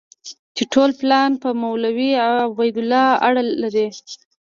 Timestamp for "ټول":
0.73-0.89